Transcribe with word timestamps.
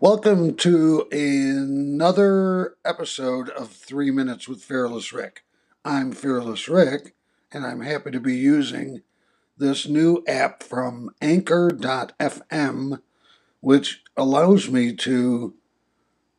Welcome 0.00 0.56
to 0.56 1.06
another 1.12 2.76
episode 2.84 3.50
of 3.50 3.70
Three 3.70 4.10
Minutes 4.10 4.48
with 4.48 4.62
Fearless 4.62 5.12
Rick. 5.12 5.44
I'm 5.84 6.12
Fearless 6.12 6.68
Rick, 6.68 7.14
and 7.52 7.66
I'm 7.66 7.82
happy 7.82 8.10
to 8.12 8.20
be 8.20 8.34
using 8.34 9.02
this 9.58 9.86
new 9.86 10.24
app 10.26 10.62
from 10.62 11.10
Anchor.fm, 11.20 13.02
which 13.60 14.02
allows 14.16 14.70
me 14.70 14.96
to 14.96 15.54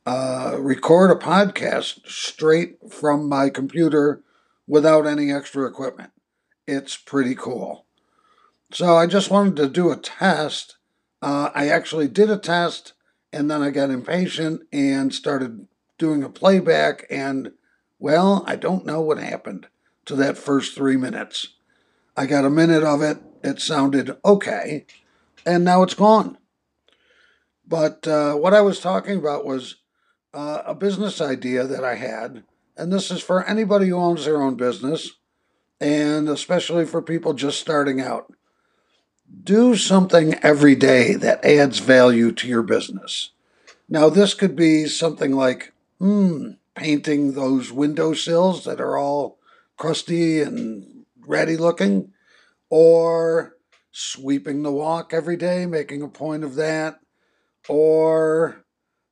uh, 0.08 0.58
record 0.60 1.12
a 1.12 1.16
podcast 1.24 2.08
straight 2.08 2.92
from 2.92 3.30
my 3.30 3.50
computer 3.50 4.24
without 4.68 5.06
any 5.06 5.32
extra 5.32 5.68
equipment. 5.68 6.12
It's 6.66 6.98
pretty 6.98 7.36
cool. 7.36 7.86
So 8.72 8.96
I 8.96 9.06
just 9.06 9.30
wanted 9.30 9.56
to 9.58 9.70
do 9.70 9.92
a 9.92 9.98
test. 9.98 10.78
Uh, 11.22 11.52
I 11.54 11.70
actually 11.70 12.08
did 12.08 12.30
a 12.30 12.38
test 12.38 12.94
and 13.34 13.50
then 13.50 13.62
I 13.62 13.70
got 13.70 13.90
impatient 13.90 14.62
and 14.72 15.14
started 15.14 15.68
doing 15.98 16.24
a 16.24 16.30
playback, 16.30 17.06
and 17.10 17.52
well, 18.00 18.44
I 18.48 18.56
don't 18.56 18.86
know 18.86 19.02
what 19.02 19.20
happened 19.20 19.68
to 20.06 20.16
that 20.16 20.38
first 20.38 20.76
three 20.76 20.98
minutes. 20.98 21.50
I 22.18 22.26
got 22.26 22.46
a 22.46 22.50
minute 22.50 22.84
of 22.84 23.02
it, 23.02 23.20
it 23.44 23.62
sounded 23.62 24.18
okay, 24.26 24.86
and 25.46 25.64
now 25.64 25.84
it's 25.84 25.94
gone. 25.94 26.38
But 27.66 28.06
uh, 28.08 28.34
what 28.34 28.54
I 28.54 28.62
was 28.62 28.80
talking 28.80 29.18
about 29.18 29.46
was 29.46 29.76
uh, 30.34 30.64
a 30.66 30.76
business 30.76 31.22
idea 31.22 31.66
that 31.66 31.84
I 31.84 31.96
had, 31.96 32.44
and 32.76 32.92
this 32.92 33.12
is 33.12 33.22
for 33.22 33.46
anybody 33.46 33.88
who 33.90 33.98
owns 33.98 34.26
their 34.26 34.42
own 34.42 34.56
business, 34.56 35.12
and 35.80 36.28
especially 36.28 36.86
for 36.86 37.02
people 37.02 37.34
just 37.34 37.60
starting 37.60 38.02
out 38.02 38.34
do 39.44 39.76
something 39.76 40.36
every 40.36 40.76
day 40.76 41.16
that 41.16 41.44
adds 41.44 41.80
value 41.80 42.32
to 42.32 42.48
your 42.48 42.64
business. 42.64 43.32
Now, 43.90 44.10
this 44.10 44.34
could 44.34 44.56
be 44.56 44.86
something 44.86 45.34
like, 45.34 45.74
hmm, 46.00 46.52
painting 46.76 47.34
those 47.34 47.72
window 47.72 48.14
sills 48.14 48.64
that 48.66 48.80
are 48.80 48.98
all 48.98 49.38
crusty 49.78 50.42
and 50.42 51.06
ratty 51.28 51.58
looking, 51.58 52.14
or 52.70 53.58
sweeping 53.92 54.64
the 54.64 54.72
walk 54.72 55.14
every 55.14 55.36
day, 55.36 55.66
making 55.66 56.02
a 56.02 56.08
point 56.08 56.44
of 56.44 56.56
that, 56.56 57.00
or 57.68 58.64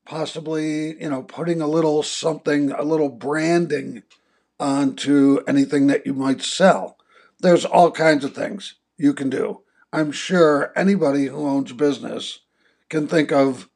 possibly, 0.06 1.00
you 1.02 1.10
know, 1.10 1.24
putting 1.24 1.62
a 1.62 1.68
little 1.68 2.02
something, 2.02 2.72
a 2.72 2.84
little 2.84 3.10
branding 3.10 4.04
onto 4.60 5.40
anything 5.48 5.88
that 5.88 6.06
you 6.06 6.14
might 6.14 6.42
sell. 6.42 6.98
There's 7.40 7.66
all 7.66 7.92
kinds 7.92 8.26
of 8.26 8.34
things 8.34 8.76
you 8.98 9.14
can 9.14 9.30
do. 9.30 9.62
I'm 9.92 10.12
sure 10.12 10.72
anybody 10.76 11.26
who 11.26 11.48
owns 11.48 11.72
a 11.72 11.76
business 11.76 12.40
can 12.90 13.08
think 13.08 13.32
of 13.32 13.70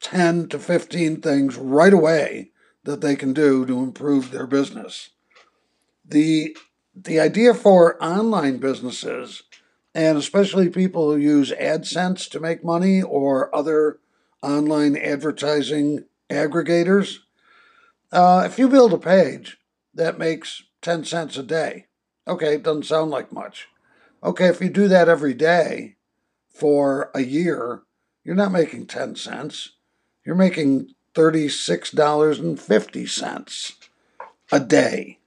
10 0.00 0.48
to 0.48 0.58
15 0.58 1.20
things 1.20 1.56
right 1.56 1.92
away 1.92 2.50
that 2.84 3.02
they 3.02 3.14
can 3.14 3.34
do 3.34 3.66
to 3.66 3.82
improve 3.82 4.30
their 4.30 4.46
business. 4.46 5.10
The, 6.04 6.56
the 6.94 7.20
idea 7.20 7.52
for 7.52 8.02
online 8.02 8.56
businesses, 8.56 9.42
and 9.94 10.16
especially 10.16 10.70
people 10.70 11.10
who 11.10 11.18
use 11.18 11.52
AdSense 11.52 12.30
to 12.30 12.40
make 12.40 12.64
money 12.64 13.02
or 13.02 13.54
other 13.54 13.98
online 14.42 14.96
advertising 14.96 16.04
aggregators, 16.30 17.18
uh, 18.12 18.44
if 18.46 18.58
you 18.58 18.68
build 18.68 18.94
a 18.94 18.98
page 18.98 19.58
that 19.92 20.18
makes 20.18 20.62
10 20.80 21.04
cents 21.04 21.36
a 21.36 21.42
day, 21.42 21.86
okay, 22.26 22.54
it 22.54 22.62
doesn't 22.62 22.86
sound 22.86 23.10
like 23.10 23.30
much. 23.30 23.68
Okay, 24.22 24.48
if 24.48 24.60
you 24.60 24.68
do 24.68 24.86
that 24.88 25.08
every 25.08 25.32
day 25.32 25.96
for 26.50 27.10
a 27.14 27.22
year, 27.22 27.84
you're 28.22 28.34
not 28.34 28.52
making 28.52 28.84
10 28.86 29.16
cents. 29.16 29.70
You're 30.26 30.34
making 30.34 30.94
$36.50 31.14 33.88
a 34.52 34.60
day. 34.60 35.18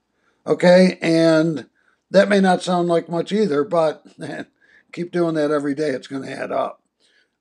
Okay, 0.46 0.96
and 1.02 1.66
that 2.10 2.28
may 2.28 2.38
not 2.40 2.62
sound 2.62 2.86
like 2.88 3.08
much 3.08 3.32
either, 3.32 3.64
but 3.64 4.06
keep 4.92 5.10
doing 5.10 5.34
that 5.34 5.50
every 5.50 5.74
day, 5.74 5.90
it's 5.90 6.06
going 6.06 6.22
to 6.22 6.30
add 6.30 6.52
up. 6.52 6.80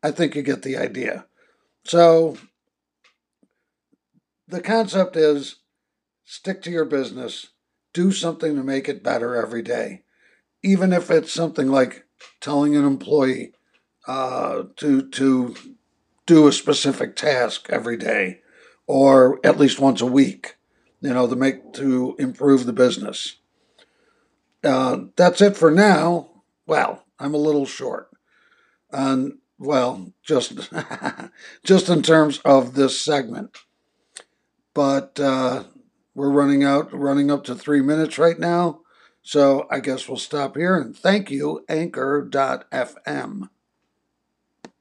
I 0.01 0.09
think 0.09 0.35
you 0.35 0.41
get 0.41 0.63
the 0.63 0.77
idea. 0.77 1.27
So, 1.85 2.37
the 4.47 4.61
concept 4.61 5.15
is 5.15 5.57
stick 6.25 6.63
to 6.63 6.71
your 6.71 6.85
business, 6.85 7.49
do 7.93 8.11
something 8.11 8.55
to 8.55 8.63
make 8.63 8.89
it 8.89 9.03
better 9.03 9.35
every 9.35 9.61
day 9.61 10.01
even 10.63 10.93
if 10.93 11.11
it's 11.11 11.31
something 11.31 11.67
like 11.67 12.05
telling 12.39 12.75
an 12.75 12.85
employee 12.85 13.53
uh, 14.07 14.63
to 14.77 15.09
to 15.09 15.55
do 16.25 16.47
a 16.47 16.51
specific 16.51 17.15
task 17.15 17.67
every 17.69 17.97
day 17.97 18.39
or 18.87 19.39
at 19.43 19.59
least 19.59 19.79
once 19.79 20.01
a 20.01 20.05
week, 20.05 20.55
you 21.01 21.13
know, 21.13 21.27
to 21.27 21.35
make 21.35 21.73
to 21.73 22.15
improve 22.19 22.65
the 22.65 22.73
business. 22.73 23.37
Uh, 24.63 24.97
that's 25.15 25.41
it 25.41 25.57
for 25.57 25.71
now. 25.71 26.29
Well, 26.65 27.03
I'm 27.19 27.33
a 27.33 27.37
little 27.37 27.65
short. 27.65 28.09
And 28.91 29.39
well, 29.57 30.13
just 30.23 30.53
just 31.63 31.89
in 31.89 32.01
terms 32.01 32.39
of 32.45 32.75
this 32.75 33.03
segment, 33.03 33.57
but 34.73 35.19
uh, 35.19 35.63
we're 36.15 36.29
running 36.29 36.63
out, 36.63 36.93
running 36.93 37.31
up 37.31 37.43
to 37.45 37.55
three 37.55 37.81
minutes 37.81 38.17
right 38.17 38.39
now. 38.39 38.81
So 39.23 39.67
I 39.71 39.79
guess 39.79 40.07
we'll 40.07 40.17
stop 40.17 40.55
here 40.55 40.77
and 40.77 40.95
thank 40.95 41.31
you, 41.31 41.65
Anchor.fm. 41.69 43.49